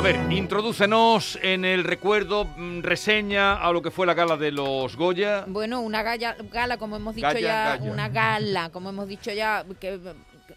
[0.00, 4.50] A ver, introdúcenos en el recuerdo, mm, reseña a lo que fue la gala de
[4.50, 5.44] los Goya.
[5.46, 10.00] Bueno, una gala, gala como hemos dicho ya, una gala, como hemos dicho ya, que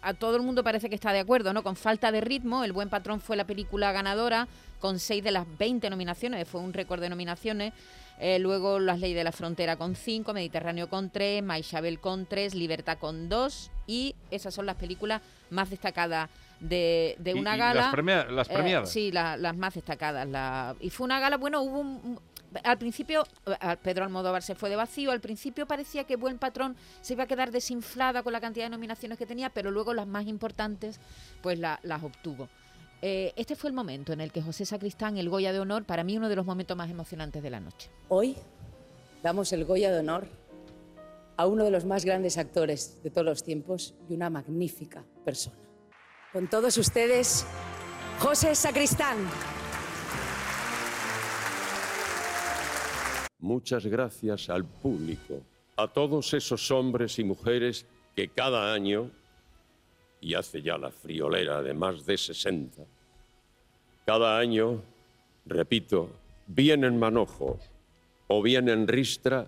[0.00, 1.64] a todo el mundo parece que está de acuerdo, ¿no?
[1.64, 4.46] Con falta de ritmo, El Buen Patrón fue la película ganadora,
[4.78, 7.72] con seis de las 20 nominaciones, fue un récord de nominaciones.
[8.20, 12.54] Eh, luego Las Leyes de la Frontera con cinco, Mediterráneo con tres, Maishabel con tres,
[12.54, 16.30] Libertad con dos y esas son las películas más destacadas
[16.62, 17.74] de, una gala.
[18.30, 18.90] las, eh, premiadas.
[18.90, 20.26] sí, las más destacadas.
[20.28, 22.20] La, y fue una gala, bueno, hubo
[22.64, 23.24] al principio
[23.82, 27.26] Pedro Almodóvar se fue de vacío, al principio parecía que Buen Patrón se iba a
[27.26, 31.00] quedar desinflada con la cantidad de nominaciones que tenía, pero luego las más importantes
[31.40, 32.48] pues las obtuvo.
[33.00, 36.04] Eh, este fue el momento en el que José Sacristán, el Goya de Honor, para
[36.04, 37.90] mí uno de los momentos más emocionantes de la noche.
[38.08, 38.36] Hoy
[39.22, 40.28] damos el Goya de Honor
[41.36, 45.61] a uno de los más grandes actores de todos los tiempos y una magnífica persona.
[46.32, 47.46] Con todos ustedes,
[48.18, 49.18] José Sacristán.
[53.38, 55.42] Muchas gracias al público,
[55.76, 57.84] a todos esos hombres y mujeres
[58.16, 59.10] que cada año,
[60.22, 62.82] y hace ya la friolera de más de 60,
[64.06, 64.82] cada año,
[65.44, 66.08] repito,
[66.46, 67.58] bien en manojo
[68.28, 69.46] o bien en ristra,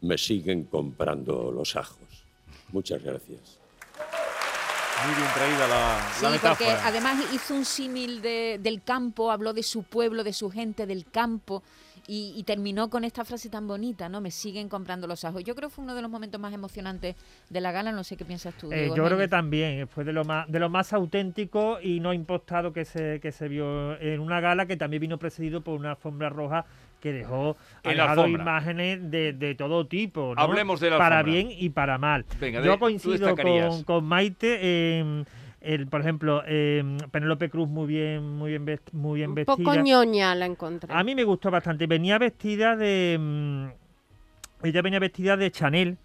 [0.00, 2.24] me siguen comprando los ajos.
[2.72, 3.65] Muchas gracias.
[5.04, 9.62] Muy bien traída la, sí, porque además hizo un símil de, del campo, habló de
[9.62, 11.62] su pueblo, de su gente, del campo.
[12.08, 14.20] Y, terminó con esta frase tan bonita, ¿no?
[14.20, 15.42] Me siguen comprando los ajos.
[15.42, 17.16] Yo creo que fue uno de los momentos más emocionantes
[17.50, 18.72] de la gala, no sé qué piensas tú.
[18.72, 22.12] Eh, yo creo que también, fue de lo más de lo más auténtico y no
[22.12, 25.90] impostado que se, que se vio en una gala que también vino precedido por una
[25.90, 26.64] alfombra roja
[27.06, 27.56] que dejó
[28.26, 32.24] imágenes de, todo tipo, Hablemos de la Para bien y para mal.
[32.64, 33.36] Yo coincido
[33.84, 35.24] con, Maite
[35.60, 39.54] el, por ejemplo, eh, Penélope Cruz muy bien, muy bien, muy bien vestida.
[39.56, 40.92] Un poco ñoña la encontré.
[40.94, 41.88] A mí me gustó bastante.
[41.88, 45.98] Venía vestida de, mm, ella venía vestida de Chanel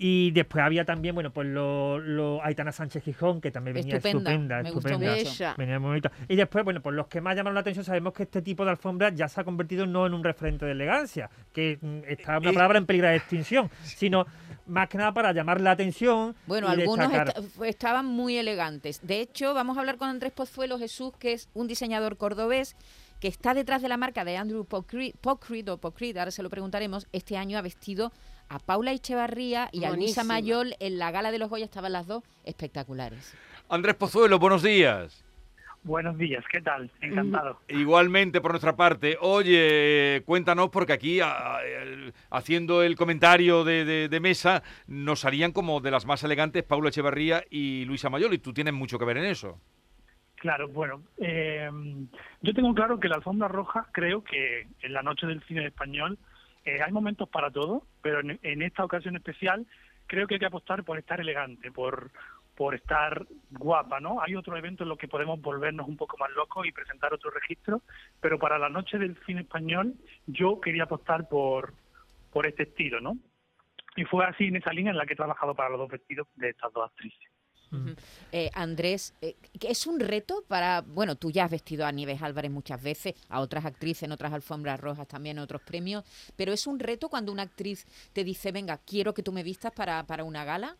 [0.00, 4.60] y después había también, bueno, pues lo, lo Aitana Sánchez Gijón, que también venía estupenda,
[4.60, 5.14] estupenda.
[5.56, 6.12] Venía muy bonita.
[6.28, 8.70] Y después, bueno, pues los que más llamaron la atención, sabemos que este tipo de
[8.70, 12.52] alfombra ya se ha convertido no en un referente de elegancia, que mm, está una
[12.52, 14.24] palabra en peligro de extinción, sino
[14.66, 16.36] más que nada para llamar la atención.
[16.46, 17.10] Bueno, algunos
[17.64, 19.00] estaban muy elegantes.
[19.04, 22.76] De hecho, vamos a hablar con Andrés Pozuelo Jesús, que es un diseñador cordobés
[23.20, 25.16] que está detrás de la marca de Andrew Pocrit,
[25.68, 28.12] o Pocrit, ahora se lo preguntaremos, este año ha vestido
[28.48, 32.06] a Paula Echevarría y a Luisa Mayol en la gala de los Goya estaban las
[32.06, 33.34] dos espectaculares.
[33.68, 35.24] Andrés Pozuelo, buenos días.
[35.84, 36.90] Buenos días, ¿qué tal?
[37.00, 37.60] Encantado.
[37.68, 39.16] Igualmente, por nuestra parte.
[39.20, 41.20] Oye, cuéntanos, porque aquí,
[42.30, 47.84] haciendo el comentario de, mesa, nos salían como de las más elegantes Paula Echevarría y
[47.84, 49.60] Luisa Mayol, y tú tienes mucho que ver en eso.
[50.38, 51.68] Claro, bueno, eh,
[52.42, 56.16] yo tengo claro que la alfombra roja, creo que en la noche del cine español
[56.64, 59.66] eh, hay momentos para todo, pero en, esta ocasión especial
[60.06, 62.12] creo que hay que apostar por estar elegante, por,
[62.54, 64.22] por estar guapa, ¿no?
[64.22, 67.30] Hay otro evento en los que podemos volvernos un poco más locos y presentar otro
[67.32, 67.82] registro,
[68.20, 69.94] pero para la noche del cine español
[70.26, 71.74] yo quería apostar por,
[72.32, 73.16] por este estilo, ¿no?
[73.96, 76.28] Y fue así en esa línea en la que he trabajado para los dos vestidos
[76.36, 77.37] de estas dos actrices.
[78.32, 82.50] Eh, Andrés, eh, es un reto para, bueno, tú ya has vestido a Nieves Álvarez
[82.50, 86.04] muchas veces, a otras actrices en otras alfombras rojas también, en otros premios,
[86.36, 89.72] pero es un reto cuando una actriz te dice, venga, quiero que tú me vistas
[89.72, 90.76] para, para una gala.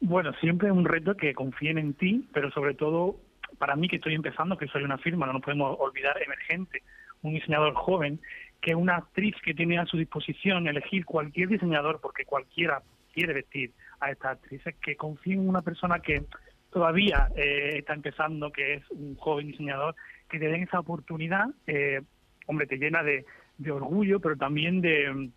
[0.00, 3.16] Bueno, siempre es un reto que confíen en ti, pero sobre todo
[3.58, 6.82] para mí que estoy empezando, que soy una firma, no nos podemos olvidar, emergente,
[7.22, 8.20] un diseñador joven,
[8.60, 12.82] que una actriz que tiene a su disposición elegir cualquier diseñador, porque cualquiera
[13.12, 16.24] quiere vestir a estas actrices, que confíen en una persona que
[16.70, 19.94] todavía eh, está empezando, que es un joven diseñador,
[20.28, 22.02] que te den esa oportunidad, eh,
[22.46, 23.24] hombre, te llena de,
[23.58, 25.30] de orgullo, pero también de,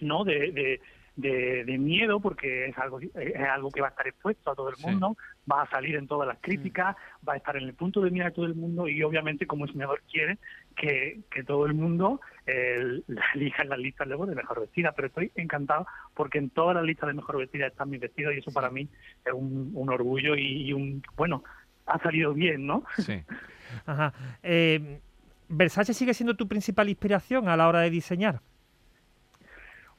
[0.00, 0.80] no de,
[1.16, 4.76] de, miedo porque es algo es algo que va a estar expuesto a todo el
[4.78, 5.16] mundo,
[5.50, 7.28] va a salir en todas las críticas, mm.
[7.28, 9.66] va a estar en el punto de mira de todo el mundo y obviamente como
[9.66, 10.38] diseñador quiere
[10.76, 12.20] que, que todo el mundo
[12.50, 13.02] eh,
[13.34, 16.84] elija en las listas luego de mejor vestida, pero estoy encantado porque en todas las
[16.84, 18.88] listas de mejor vestida están mis vestidos y eso para mí
[19.24, 21.44] es un, un orgullo y, un, bueno,
[21.86, 22.84] ha salido bien, ¿no?
[22.98, 23.22] Sí.
[23.86, 24.12] Ajá.
[24.42, 25.00] Eh,
[25.48, 28.40] ¿Versace sigue siendo tu principal inspiración a la hora de diseñar?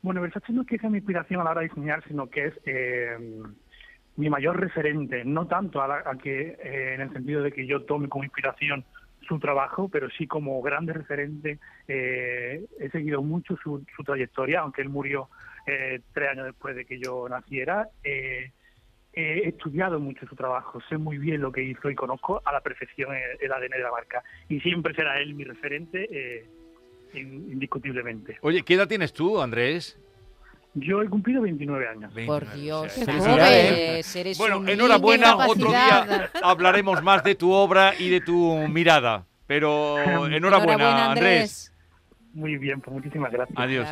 [0.02, 2.46] Bueno, Versace no es que sea mi inspiración a la hora de diseñar, sino que
[2.46, 3.18] es eh,
[4.16, 8.08] mi mayor referente, no tanto a, que eh, en el sentido de que yo tome
[8.08, 8.84] como inspiración
[9.28, 11.60] su trabajo, pero sí como grande referente.
[11.88, 15.30] Eh, he seguido mucho su, su, trayectoria, aunque él murió
[16.14, 17.88] tres años después de que yo naciera.
[18.04, 18.52] he
[19.14, 23.10] estudiado mucho su trabajo, sé muy bien lo que hizo y conozco a la perfección
[23.40, 24.24] el, ADN de la marca.
[24.50, 26.50] Y siempre será él mi referente, eh,
[27.14, 28.38] indiscutiblemente.
[28.42, 30.00] Oye, ¿qué edad tienes tú, Andrés?
[30.74, 32.14] Yo he cumplido 29 años.
[32.26, 32.98] Por Dios,
[34.16, 39.26] eres Bueno, enhorabuena, otro día hablaremos más de tu obra y de tu mirada.
[39.48, 40.00] Pero
[40.32, 41.74] enhorabuena, Andrés.
[42.34, 43.58] Muy bien, pues muchísimas gracias.
[43.60, 43.88] Adiós.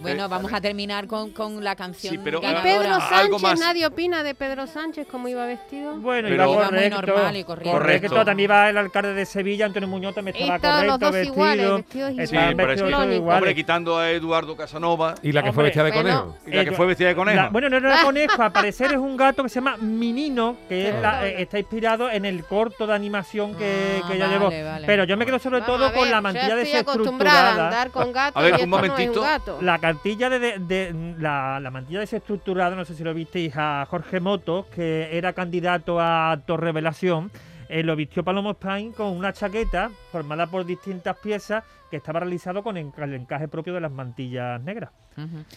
[0.00, 2.14] Bueno, eh, vamos a terminar con, con la canción.
[2.14, 3.60] Sí, pero, ¿Y Pedro Sánchez?
[3.60, 5.96] ¿Nadie opina de Pedro Sánchez cómo iba vestido?
[5.96, 6.98] Bueno, iba correcto.
[6.98, 7.72] Muy normal y correcto.
[7.72, 8.24] correcto.
[8.24, 11.34] También iba el alcalde de Sevilla, Antonio Muñoz, también estaba correcto, los dos vestido.
[11.34, 12.80] Iguales, vestidos iguales.
[12.80, 15.16] Sí, Hombre, quitando a Eduardo Casanova.
[15.22, 16.36] ¿Y la que fue vestida de conejo?
[16.46, 17.50] ¿Y la que fue vestida de conejo?
[17.50, 20.90] bueno, no era de conejo, al parecer es un gato que se llama Minino, que
[20.90, 24.50] eh, está inspirado en el corto de animación que, ah, ella llevó.
[24.86, 27.71] Pero yo me quedo sobre todo con la mantilla desestructurada.
[27.72, 29.24] Andar con gatos un momentito.
[29.60, 34.66] La cartilla de, la, la, mantilla desestructurada, no sé si lo visteis, a Jorge Motos,
[34.66, 37.30] que era candidato a actor revelación.
[37.68, 42.62] Eh, lo vistió Palomo Spain con una chaqueta formada por distintas piezas que estaba realizado
[42.62, 44.90] con el encaje propio de las mantillas negras.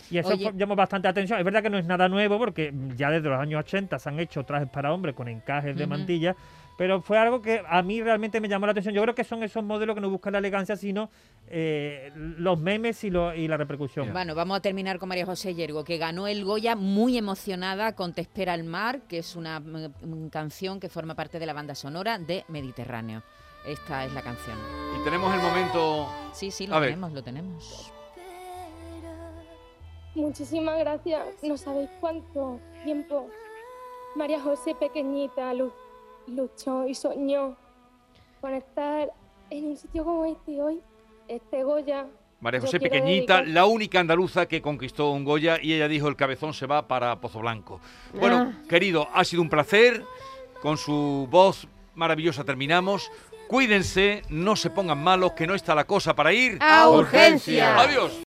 [0.10, 1.40] Y eso llamó bastante atención.
[1.40, 4.20] Es verdad que no es nada nuevo porque ya desde los años 80 se han
[4.20, 6.36] hecho trajes para hombres con encajes de mantillas
[6.78, 8.94] pero fue algo que a mí realmente me llamó la atención.
[8.94, 11.10] Yo creo que son esos modelos que no buscan la elegancia, sino
[11.48, 14.12] eh, los memes y, y, la repercusión.
[14.12, 18.14] Bueno, vamos a terminar con María José Yergo, que ganó el Goya muy emocionada con
[18.14, 21.76] Te espera el mar, que es una mm, canción que forma parte de la banda
[21.76, 23.24] sonora de Mediterráneo.
[23.68, 24.58] Esta es la canción.
[25.00, 26.08] Y tenemos el momento...
[26.34, 27.92] Sí, sí, lo tenemos, lo tenemos.
[30.14, 31.28] Muchísimas gracias.
[31.44, 33.28] No sabéis cuánto tiempo
[34.16, 35.74] María José pequeñita, Luz
[36.28, 37.56] luchó y soñó
[38.42, 39.12] con estar
[39.50, 40.82] en un sitio como este hoy,
[41.28, 42.08] este Goya.
[42.40, 46.54] María José Pequeñita, la única andaluza que conquistó un Goya y ella dijo el cabezón
[46.54, 47.80] se va para Pozo Blanco.
[48.14, 48.68] Bueno, ah.
[48.70, 50.04] querido, ha sido un placer.
[50.62, 53.12] Con su voz maravillosa terminamos.
[53.48, 57.80] Cuídense, no se pongan malos, que no está la cosa para ir a urgencia.
[57.80, 58.22] Adiós.